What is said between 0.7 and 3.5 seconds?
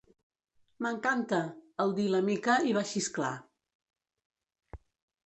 M'encanta! —el dir la Mica i va xisclar.